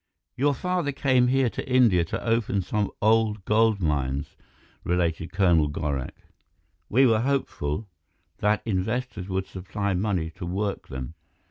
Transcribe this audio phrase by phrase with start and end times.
[0.35, 4.35] "Your father came here to India to open some old gold mines,"
[4.83, 6.23] related Colonel Gorak.
[6.89, 7.87] "We were hopeful
[8.39, 11.13] that investors would supply money to work them.